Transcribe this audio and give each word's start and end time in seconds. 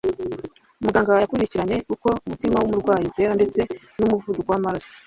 muganga 0.83 1.11
yakurikiranye 1.21 1.77
uko 1.93 2.09
umutima 2.25 2.55
wumurwayi 2.59 3.03
utera 3.09 3.31
ndetse 3.39 3.61
n 3.97 4.01
umuvuduko 4.05 4.49
wamaraso 4.53 4.89